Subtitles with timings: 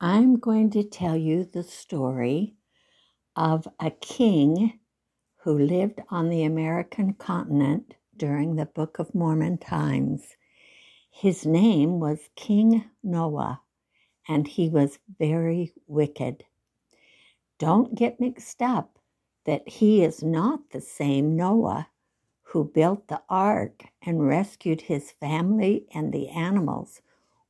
[0.00, 2.54] I'm going to tell you the story
[3.34, 4.78] of a king
[5.38, 10.36] who lived on the American continent during the Book of Mormon times.
[11.10, 13.62] His name was King Noah,
[14.28, 16.44] and he was very wicked.
[17.58, 18.98] Don't get mixed up
[19.46, 21.88] that he is not the same Noah
[22.42, 27.00] who built the ark and rescued his family and the animals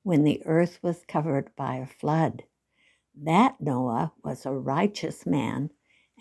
[0.07, 2.45] when the earth was covered by a flood.
[3.13, 5.71] That Noah was a righteous man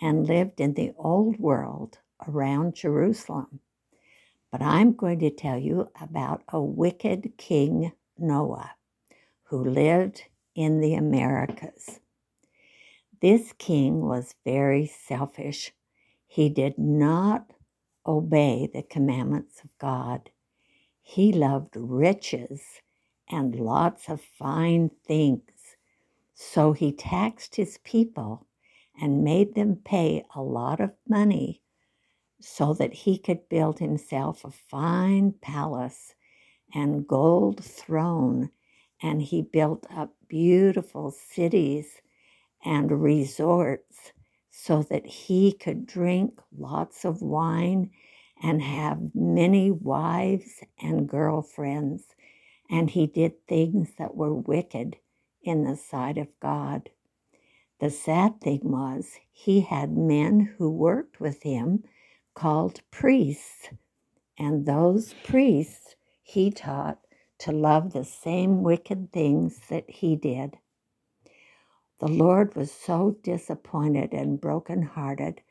[0.02, 3.60] and lived in the old world around Jerusalem.
[4.52, 8.72] But I'm going to tell you about a wicked king, Noah,
[9.44, 10.24] who lived
[10.56, 12.00] in the Americas.
[13.22, 15.74] This king was very selfish.
[16.26, 17.52] He did not
[18.08, 20.32] obey the commandments of God.
[21.04, 22.82] He loved riches
[23.30, 25.42] and lots of fine things.
[26.34, 28.46] So he taxed his people
[29.02, 31.62] and made them pay a lot of money
[32.42, 36.14] so that he could build himself a fine palace
[36.74, 38.50] and gold throne.
[39.02, 42.02] And he built up beautiful cities
[42.64, 44.12] and resorts
[44.52, 47.92] so that he could drink lots of wine
[48.42, 52.04] and have many wives and girlfriends.
[52.70, 54.98] And he did things that were wicked
[55.44, 56.90] in the sight of God.
[57.80, 61.84] The sad thing was, he had men who worked with him
[62.34, 63.70] called priests,
[64.38, 67.00] and those priests he taught
[67.40, 70.58] to love the same wicked things that he did.
[72.00, 75.42] The Lord was so disappointed and broken-hearted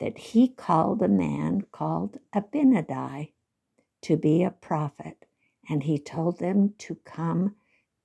[0.00, 3.32] that he called a man called Abinadi
[4.02, 5.21] to be a prophet,
[5.68, 7.54] and he told them to come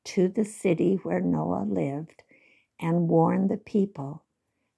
[0.03, 2.23] to the city where Noah lived
[2.79, 4.23] and warn the people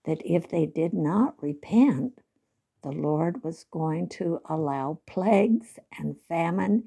[0.05, 2.21] that if they did not repent,
[2.81, 6.85] the Lord was going to allow plagues and famine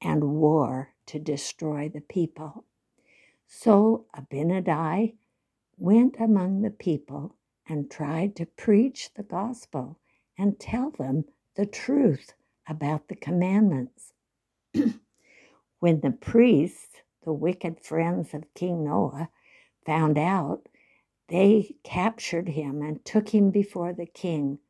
[0.00, 2.64] and war to destroy the people.
[3.46, 5.14] So Abinadi
[5.76, 7.36] went among the people
[7.68, 9.98] and tried to preach the gospel
[10.38, 11.24] and tell them
[11.56, 12.34] the truth
[12.68, 14.12] about the commandments.
[15.84, 19.28] When the priests, the wicked friends of King Noah,
[19.84, 20.66] found out,
[21.28, 24.60] they captured him and took him before the king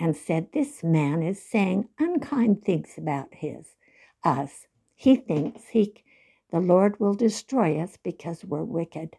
[0.00, 3.76] and said, This man is saying unkind things about his
[4.24, 4.66] us.
[4.96, 6.02] He thinks he
[6.50, 9.14] the Lord will destroy us because we're wicked.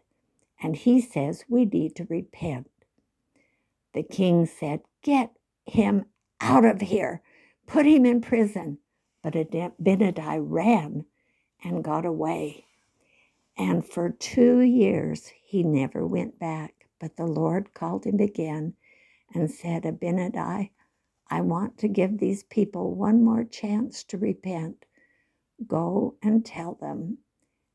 [0.62, 2.68] And he says we need to repent.
[3.94, 5.30] The king said, Get
[5.64, 6.04] him
[6.38, 7.22] out of here.
[7.66, 8.76] Put him in prison.
[9.22, 11.06] But Abinadi ran
[11.62, 12.66] and got away.
[13.56, 16.86] And for two years he never went back.
[16.98, 18.74] But the Lord called him again
[19.34, 20.70] and said, Abinadi,
[21.30, 24.84] I want to give these people one more chance to repent.
[25.66, 27.18] Go and tell them.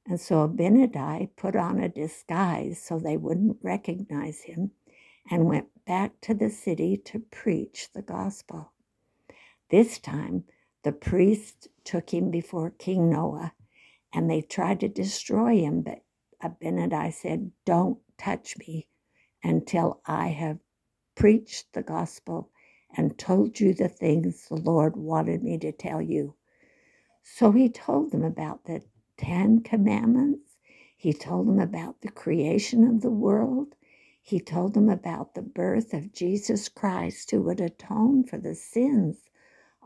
[0.06, 4.72] And so Abinadi put on a disguise so they wouldn't recognize him
[5.30, 8.72] and went back to the city to preach the gospel.
[9.70, 10.44] This time,
[10.84, 13.54] the priests took him before King Noah
[14.16, 16.04] and they tried to destroy him, but
[16.44, 18.88] Abinadi said, Don't touch me
[19.44, 20.60] until I have
[21.16, 22.52] preached the gospel
[22.98, 26.36] and told you the things the Lord wanted me to tell you.
[27.24, 28.84] So he told them about the
[29.18, 30.58] Ten Commandments.
[30.98, 33.76] He told them about the creation of the world.
[34.24, 39.20] He told them about the birth of Jesus Christ, who would atone for the sins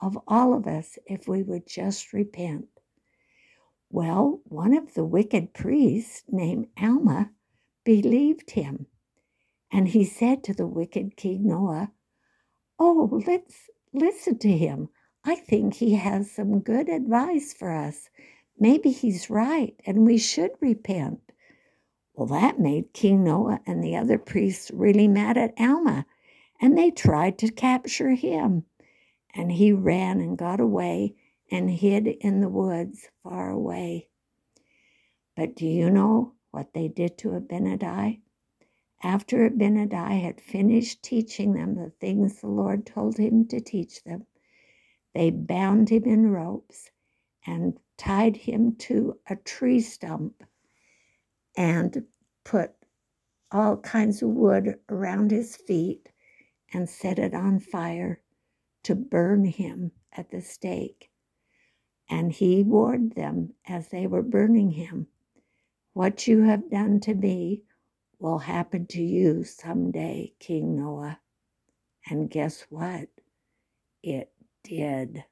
[0.01, 2.78] of all of us if we would just repent.
[3.91, 7.31] Well, one of the wicked priests named Alma
[7.83, 8.85] believed him.
[9.71, 11.91] And he said to the wicked King Noah,
[12.77, 14.89] Oh, let's listen to him.
[15.23, 18.09] I think he has some good advice for us.
[18.59, 21.19] Maybe he's right and we should repent.
[22.13, 26.05] Well, that made King Noah and the other priests really mad at Alma,
[26.61, 28.65] and they tried to capture him.
[29.33, 31.15] And he ran and got away
[31.51, 34.09] and hid in the woods far away.
[35.35, 38.21] But do you know what they did to Abinadi?
[39.01, 44.25] After Abinadi had finished teaching them the things the Lord told him to teach them,
[45.13, 46.91] they bound him in ropes
[47.45, 50.43] and tied him to a tree stump
[51.55, 52.05] and
[52.43, 52.71] put
[53.51, 56.09] all kinds of wood around his feet
[56.73, 58.21] and set it on fire
[58.83, 61.09] to burn him at the stake.
[62.09, 65.07] And he warned them as they were burning him
[65.93, 67.63] What you have done to me
[68.19, 71.19] will happen to you someday, King Noah.
[72.09, 73.09] And guess what?
[74.03, 74.31] It
[74.63, 75.25] did.